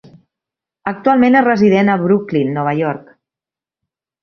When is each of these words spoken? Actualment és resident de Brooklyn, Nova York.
Actualment 0.91 1.37
és 1.41 1.45
resident 1.49 1.93
de 1.93 1.99
Brooklyn, 2.05 2.51
Nova 2.57 2.75
York. 2.83 3.15